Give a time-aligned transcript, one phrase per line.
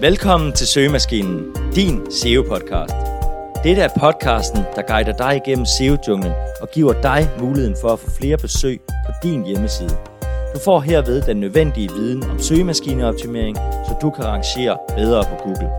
[0.00, 2.94] Velkommen til Søgemaskinen, din SEO-podcast.
[3.64, 8.10] Dette er podcasten, der guider dig igennem SEO-junglen og giver dig muligheden for at få
[8.10, 9.98] flere besøg på din hjemmeside.
[10.54, 15.70] Du får herved den nødvendige viden om søgemaskineoptimering, så du kan rangere bedre på Google.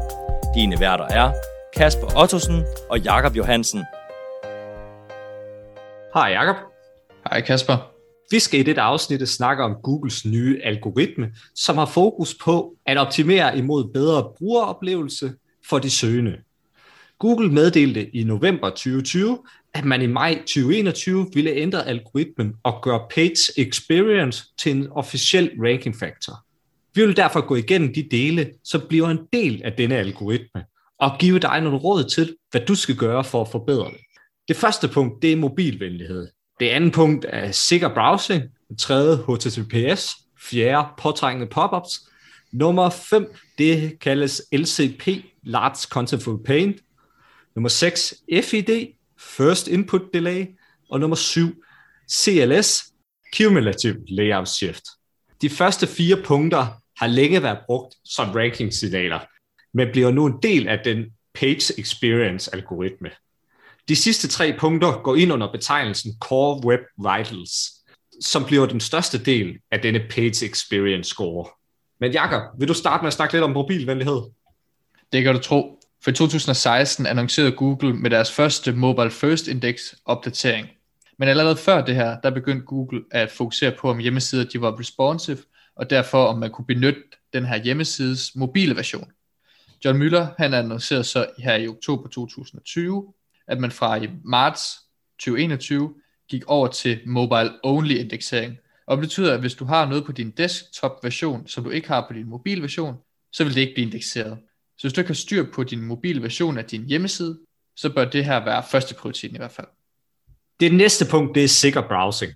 [0.56, 1.32] Dine værter er
[1.76, 3.84] Kasper Ottosen og Jakob Johansen.
[6.14, 6.56] Hej Jakob.
[7.30, 7.97] Hej Kasper.
[8.32, 12.98] Vi skal i dette afsnit snakke om Googles nye algoritme, som har fokus på at
[12.98, 15.34] optimere imod bedre brugeroplevelse
[15.70, 16.38] for de søgende.
[17.20, 19.40] Google meddelte i november 2020,
[19.74, 25.52] at man i maj 2021 ville ændre algoritmen og gøre page experience til en officiel
[25.60, 26.34] ranking factor.
[26.94, 30.64] Vi vil derfor gå igennem de dele, som bliver en del af denne algoritme,
[31.00, 34.02] og give dig nogle råd til, hvad du skal gøre for at forbedre det.
[34.48, 36.28] Det første punkt, det er mobilvenlighed.
[36.60, 38.44] Det andet punkt er sikker browsing.
[38.70, 40.16] Det tredje HTTPS.
[40.40, 42.10] Fjerde påtrængende pop-ups.
[42.52, 45.08] Nummer 5, det kaldes LCP,
[45.44, 46.82] Large Contentful Paint.
[47.56, 48.88] Nummer 6, FID,
[49.20, 50.46] First Input Delay.
[50.90, 51.64] Og nummer 7,
[52.12, 52.84] CLS,
[53.36, 54.84] Cumulative Layout Shift.
[55.42, 56.68] De første fire punkter
[56.98, 59.20] har længe været brugt som ranking-signaler,
[59.74, 63.10] men bliver nu en del af den Page Experience algoritme.
[63.88, 67.52] De sidste tre punkter går ind under betegnelsen Core Web Vitals,
[68.22, 71.50] som bliver den største del af denne Page Experience Score.
[72.00, 74.22] Men Jakob, vil du starte med at snakke lidt om mobilvenlighed?
[75.14, 75.80] Det kan du tro.
[76.04, 80.68] For 2016 annoncerede Google med deres første Mobile First Index opdatering.
[81.20, 84.80] Men allerede før det her, der begyndte Google at fokusere på, om hjemmesider de var
[84.80, 85.38] responsive,
[85.76, 87.02] og derfor om man kunne benytte
[87.34, 89.12] den her hjemmesides mobile version.
[89.86, 93.14] John Müller, han annoncerede så her i oktober 2020,
[93.48, 94.78] at man fra i marts
[95.20, 95.94] 2021
[96.30, 98.58] gik over til mobile only indeksering.
[98.88, 101.88] Og det betyder, at hvis du har noget på din desktop version, som du ikke
[101.88, 102.96] har på din mobil version,
[103.32, 104.38] så vil det ikke blive indekseret.
[104.78, 107.40] Så hvis du ikke har styr på din mobil-version af din hjemmeside,
[107.76, 109.68] så bør det her være første prioriteten i hvert fald.
[110.60, 112.34] Det næste punkt, det er sikker browsing.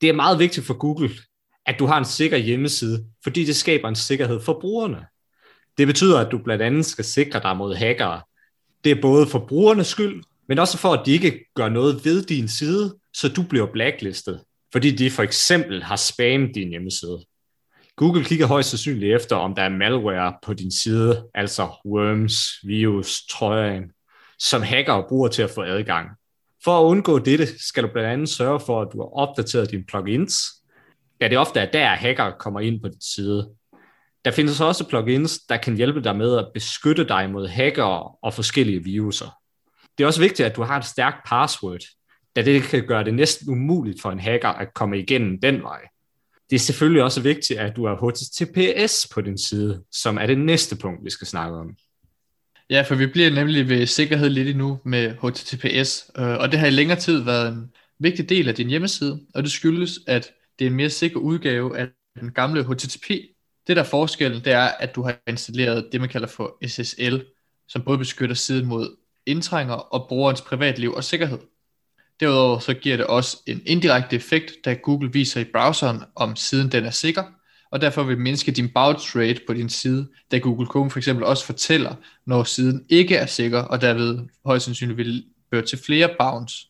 [0.00, 1.10] Det er meget vigtigt for Google,
[1.66, 5.06] at du har en sikker hjemmeside, fordi det skaber en sikkerhed for brugerne.
[5.78, 8.22] Det betyder, at du blandt andet skal sikre dig mod hackere.
[8.84, 12.24] Det er både for brugernes skyld, men også for, at de ikke gør noget ved
[12.24, 14.40] din side, så du bliver blacklistet,
[14.72, 17.24] fordi de for eksempel har spammet din hjemmeside.
[17.96, 23.26] Google kigger højst sandsynligt efter, om der er malware på din side, altså worms, virus,
[23.30, 23.82] trøjen,
[24.38, 26.08] som hacker bruger til at få adgang.
[26.64, 29.84] For at undgå dette, skal du blandt andet sørge for, at du har opdateret dine
[29.84, 30.34] plugins,
[31.20, 33.50] da det ofte er der, hacker kommer ind på din side.
[34.24, 38.34] Der findes også plugins, der kan hjælpe dig med at beskytte dig mod hacker og
[38.34, 39.43] forskellige viruser.
[39.98, 41.80] Det er også vigtigt, at du har et stærkt password,
[42.36, 45.80] da det kan gøre det næsten umuligt for en hacker at komme igennem den vej.
[46.50, 50.38] Det er selvfølgelig også vigtigt, at du har HTTPS på din side, som er det
[50.38, 51.76] næste punkt, vi skal snakke om.
[52.70, 56.66] Ja, for vi bliver nemlig ved sikkerhed lidt endnu med HTTPS, øh, og det har
[56.66, 60.64] i længere tid været en vigtig del af din hjemmeside, og det skyldes, at det
[60.64, 61.88] er en mere sikker udgave af
[62.20, 63.08] den gamle HTTP.
[63.66, 67.24] Det der er forskellen, det er, at du har installeret det, man kalder for SSL,
[67.68, 71.38] som både beskytter siden mod indtrænger og brugerens privatliv og sikkerhed.
[72.20, 76.72] Derudover så giver det også en indirekte effekt, da Google viser i browseren, om siden
[76.72, 77.24] den er sikker,
[77.70, 81.24] og derfor vil mindske din bounce rate på din side, da Google Chrome for eksempel
[81.24, 81.94] også fortæller,
[82.26, 86.66] når siden ikke er sikker, og derved højst sandsynligt vil føre til flere bounce.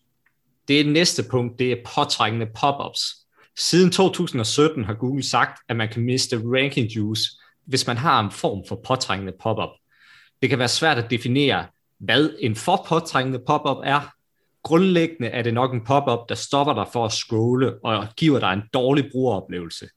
[0.69, 3.25] Det er næste punkt, det er påtrængende pop-ups.
[3.59, 7.31] Siden 2017 har Google sagt, at man kan miste ranking juice,
[7.67, 9.71] hvis man har en form for påtrængende pop-up.
[10.43, 11.67] Det kan være svært at definere,
[12.05, 14.13] hvad en for påtrængende pop-up er.
[14.63, 18.53] Grundlæggende er det nok en pop-up, der stopper dig for at scrolle og giver dig
[18.53, 19.89] en dårlig brugeroplevelse.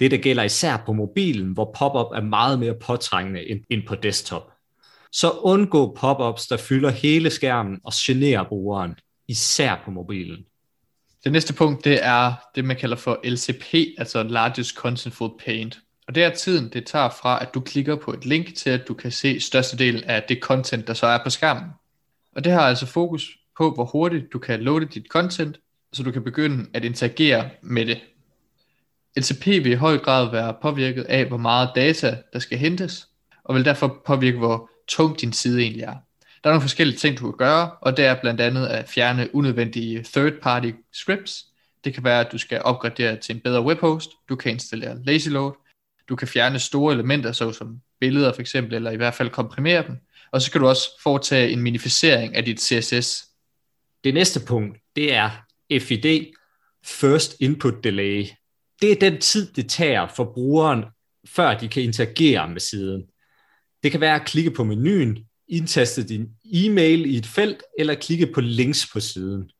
[0.00, 4.52] Det der gælder især på mobilen, hvor pop-up er meget mere påtrængende end på desktop.
[5.12, 8.94] Så undgå pop-ups, der fylder hele skærmen og generer brugeren,
[9.28, 10.44] især på mobilen.
[11.24, 15.78] Det næste punkt, det er det, man kalder for LCP, altså Largest Contentful Paint.
[16.12, 18.88] Og det er tiden, det tager fra, at du klikker på et link til, at
[18.88, 21.64] du kan se størstedelen af det content, der så er på skærmen.
[22.36, 25.60] Og det har altså fokus på, hvor hurtigt du kan loade dit content,
[25.92, 28.00] så du kan begynde at interagere med det.
[29.16, 33.08] LCP vil i høj grad være påvirket af, hvor meget data, der skal hentes,
[33.44, 35.94] og vil derfor påvirke, hvor tung din side egentlig er.
[36.44, 39.34] Der er nogle forskellige ting, du kan gøre, og det er blandt andet at fjerne
[39.34, 41.44] unødvendige third-party scripts.
[41.84, 45.28] Det kan være, at du skal opgradere til en bedre webhost, du kan installere lazy
[45.28, 45.52] load,
[46.08, 49.96] du kan fjerne store elementer, såsom billeder for eksempel, eller i hvert fald komprimere dem.
[50.32, 53.24] Og så kan du også foretage en minificering af dit CSS.
[54.04, 55.30] Det næste punkt, det er
[55.80, 56.34] FID,
[56.84, 58.26] First Input Delay.
[58.80, 60.84] Det er den tid, det tager for brugeren,
[61.28, 63.02] før de kan interagere med siden.
[63.82, 65.18] Det kan være at klikke på menuen,
[65.48, 69.50] indtaste din e-mail i et felt eller klikke på links på siden.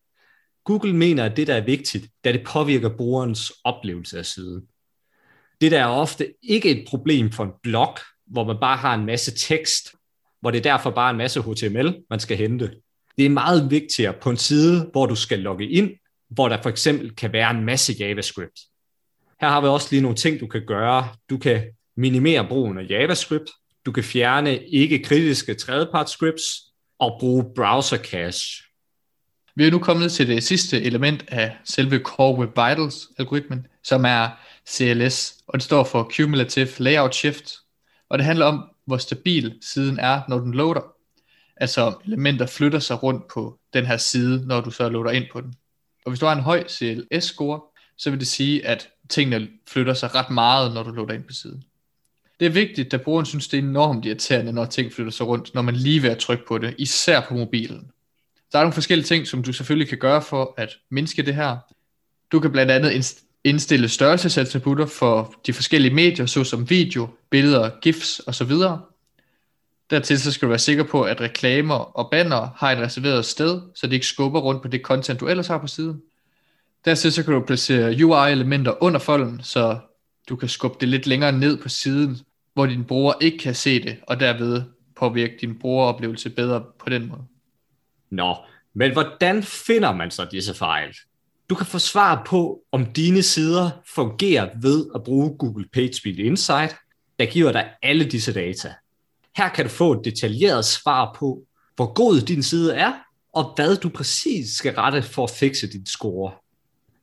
[0.64, 4.62] Google mener, at det der er vigtigt, da det påvirker brugerens oplevelse af siden.
[5.62, 9.06] Det der er ofte ikke et problem for en blog, hvor man bare har en
[9.06, 9.94] masse tekst,
[10.40, 12.70] hvor det er derfor bare en masse HTML, man skal hente.
[13.18, 15.90] Det er meget vigtigere på en side, hvor du skal logge ind,
[16.30, 18.60] hvor der for eksempel kan være en masse JavaScript.
[19.40, 21.08] Her har vi også lige nogle ting, du kan gøre.
[21.30, 21.62] Du kan
[21.96, 23.50] minimere brugen af JavaScript,
[23.86, 28.64] du kan fjerne ikke-kritiske tredjeparts-scripts og bruge browser cache.
[29.54, 34.04] Vi er nu kommet til det sidste element af selve Core Web Vitals algoritmen, som
[34.04, 34.28] er
[34.68, 37.52] CLS, og det står for Cumulative Layout Shift,
[38.08, 40.94] og det handler om, hvor stabil siden er, når den loader.
[41.56, 45.40] Altså elementer flytter sig rundt på den her side, når du så loader ind på
[45.40, 45.54] den.
[46.04, 47.60] Og hvis du har en høj CLS-score,
[47.98, 51.32] så vil det sige, at tingene flytter sig ret meget, når du loader ind på
[51.32, 51.64] siden.
[52.40, 55.54] Det er vigtigt, da brugeren synes, det er enormt irriterende, når ting flytter sig rundt,
[55.54, 57.91] når man lige ved at trykke på det, især på mobilen.
[58.52, 61.56] Der er nogle forskellige ting, som du selvfølgelig kan gøre for at mindske det her.
[62.32, 68.52] Du kan blandt andet indstille størrelsesattributter for de forskellige medier, såsom video, billeder, GIFs osv.
[69.90, 73.60] Dertil så skal du være sikker på, at reklamer og banner har et reserveret sted,
[73.74, 76.02] så de ikke skubber rundt på det content, du ellers har på siden.
[76.84, 79.78] Dertil så kan du placere UI-elementer under folden, så
[80.28, 82.18] du kan skubbe det lidt længere ned på siden,
[82.54, 84.62] hvor din bruger ikke kan se det, og derved
[84.96, 87.22] påvirke din brugeroplevelse bedre på den måde.
[88.12, 88.36] Nå,
[88.74, 90.96] men hvordan finder man så disse fejl?
[91.50, 96.76] Du kan få svar på, om dine sider fungerer ved at bruge Google PageSpeed Insight,
[97.18, 98.74] der giver dig alle disse data.
[99.36, 101.42] Her kan du få et detaljeret svar på,
[101.76, 102.92] hvor god din side er,
[103.32, 106.32] og hvad du præcis skal rette for at fikse din score.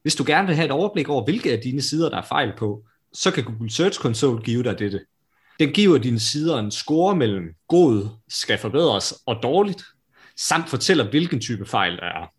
[0.02, 2.52] Hvis du gerne vil have et overblik over, hvilke af dine sider, der er fejl
[2.58, 2.84] på,
[3.14, 5.00] så kan Google Search Console give dig dette.
[5.60, 9.84] Den giver dine sider en score mellem god, skal forbedres og dårligt,
[10.40, 12.32] samt fortæller, hvilken type fejl der er.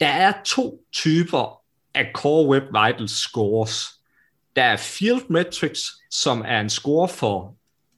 [0.00, 1.62] Der er to typer
[1.94, 3.86] af Core Web Vitals scores.
[4.56, 5.80] Der er Field Metrics,
[6.10, 7.54] som er en score for,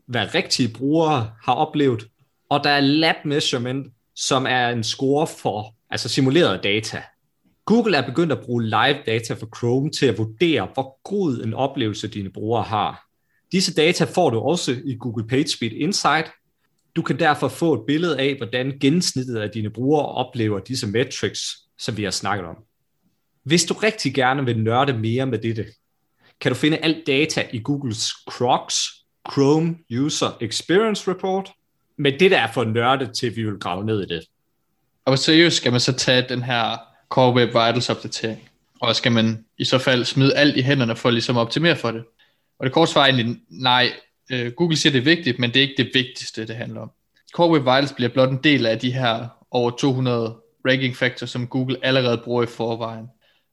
[0.07, 2.09] hvad rigtige brugere har oplevet,
[2.49, 7.03] og der er Lab Measurement, som er en score for altså simuleret data.
[7.65, 11.55] Google er begyndt at bruge live data fra Chrome til at vurdere, hvor god en
[11.55, 13.07] oplevelse dine brugere har.
[13.53, 16.31] Disse data får du også i Google PageSpeed Insight.
[16.97, 21.41] Du kan derfor få et billede af, hvordan gennemsnittet af dine brugere oplever disse metrics,
[21.79, 22.57] som vi har snakket om.
[23.43, 25.67] Hvis du rigtig gerne vil nørde mere med dette,
[26.41, 28.85] kan du finde alt data i Googles Crocs,
[29.33, 31.53] Chrome User Experience Report,
[31.97, 34.25] men det der er for nørdet til, vi vil grave ned i det.
[35.05, 38.49] Og hvor seriøst skal man så tage den her Core Web Vitals opdatering?
[38.81, 41.91] Og skal man i så fald smide alt i hænderne for ligesom at optimere for
[41.91, 42.05] det?
[42.59, 43.93] Og det korte svar er egentlig, nej,
[44.33, 46.91] øh, Google siger, det er vigtigt, men det er ikke det vigtigste, det handler om.
[47.35, 50.37] Core Web Vitals bliver blot en del af de her over 200
[50.69, 53.07] ranking factors, som Google allerede bruger i forvejen.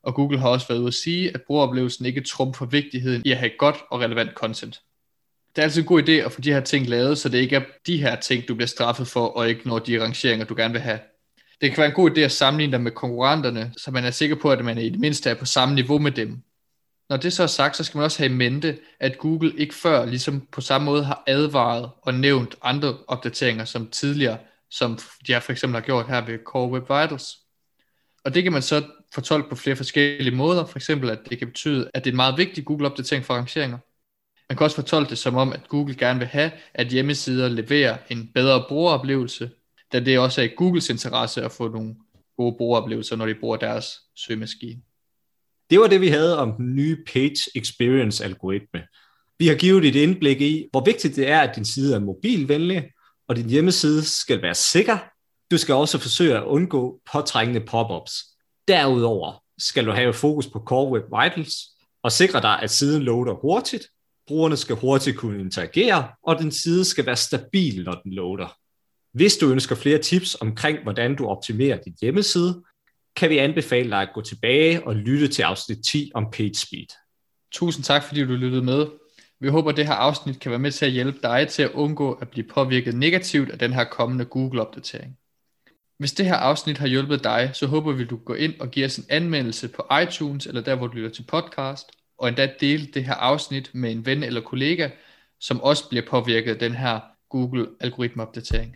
[0.03, 3.37] Og Google har også været ude at sige, at brugeroplevelsen ikke trumfer vigtigheden i at
[3.37, 4.81] have godt og relevant content.
[5.55, 7.55] Det er altid en god idé at få de her ting lavet, så det ikke
[7.55, 10.73] er de her ting, du bliver straffet for, og ikke når de rangeringer, du gerne
[10.73, 10.99] vil have.
[11.61, 14.35] Det kan være en god idé at sammenligne dig med konkurrenterne, så man er sikker
[14.35, 16.43] på, at man i det mindste er på samme niveau med dem.
[17.11, 19.75] Når det så er sagt, så skal man også have i mente, at Google ikke
[19.75, 24.37] før ligesom på samme måde har advaret og nævnt andre opdateringer som tidligere,
[24.69, 27.37] som de for eksempel har gjort her ved Core Web Vitals.
[28.23, 28.83] Og det kan man så
[29.13, 32.15] fortolke på flere forskellige måder, for eksempel at det kan betyde, at det er en
[32.15, 33.77] meget vigtig Google-opdatering for rangeringer.
[34.49, 37.97] Man kan også fortolke det som om, at Google gerne vil have, at hjemmesider leverer
[38.09, 39.51] en bedre brugeroplevelse,
[39.93, 41.95] da det også er i Googles interesse at få nogle
[42.37, 44.81] gode brugeroplevelser, når de bruger deres søgemaskine.
[45.71, 48.81] Det var det, vi havde om den nye Page Experience algoritme.
[49.39, 52.83] Vi har givet et indblik i, hvor vigtigt det er, at din side er mobilvenlig,
[53.27, 54.97] og din hjemmeside skal være sikker.
[55.51, 58.37] Du skal også forsøge at undgå påtrængende pop-ups.
[58.67, 61.55] Derudover skal du have fokus på Core Web Vitals
[62.03, 63.87] og sikre dig, at siden loader hurtigt,
[64.27, 68.57] brugerne skal hurtigt kunne interagere, og din side skal være stabil, når den loader.
[69.13, 72.63] Hvis du ønsker flere tips omkring, hvordan du optimerer din hjemmeside,
[73.15, 76.87] kan vi anbefale dig at gå tilbage og lytte til afsnit 10 om page speed.
[77.51, 78.87] Tusind tak, fordi du lyttede med.
[79.39, 81.71] Vi håber, at det her afsnit kan være med til at hjælpe dig til at
[81.71, 85.17] undgå at blive påvirket negativt af den her kommende Google-opdatering.
[85.97, 88.71] Hvis det her afsnit har hjulpet dig, så håber vi, at du går ind og
[88.71, 92.53] giver os en anmeldelse på iTunes eller der, hvor du lytter til podcast, og endda
[92.59, 94.89] dele det her afsnit med en ven eller kollega,
[95.39, 96.99] som også bliver påvirket af den her
[97.29, 98.75] Google-algoritmeopdatering.